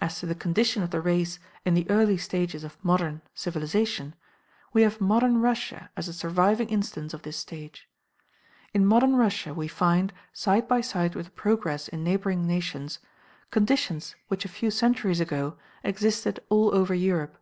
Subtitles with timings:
[0.00, 4.16] As to the condition of the race in the early stages of "modern" civilization,
[4.72, 7.88] we have modern Russia as a surviving instance of this stage.
[8.74, 12.98] In modern Russia we find, side by side with the progress in neighboring nations,
[13.52, 17.38] conditions which a few centuries ago existed all over Europe.